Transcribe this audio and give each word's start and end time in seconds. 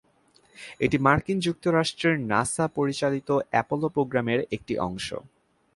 এটি 0.79 0.97
মার্কিন 0.97 1.37
যুক্তরাষ্ট্রের 1.39 2.15
নাসা 2.31 2.65
পরিচালিত 2.75 3.29
অ্যাপোলো 3.51 3.87
প্রোগ্রামের 3.89 4.39
একটি 4.51 4.73
অংশ। 4.79 5.07